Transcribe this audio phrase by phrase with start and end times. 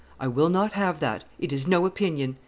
[0.19, 2.37] "I will not have that; it is no opinion."